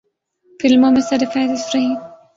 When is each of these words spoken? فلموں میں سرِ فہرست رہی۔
فلموں 0.59 0.91
میں 0.91 1.01
سرِ 1.01 1.23
فہرست 1.33 1.69
رہی۔ 1.75 1.91